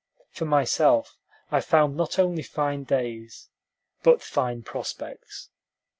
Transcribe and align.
For 0.31 0.45
myself, 0.45 1.19
I 1.51 1.61
found 1.61 1.95
not 1.95 2.17
only 2.17 2.41
fine 2.41 2.85
days, 2.85 3.49
but 4.01 4.23
fine 4.23 4.63
prospects. 4.63 5.51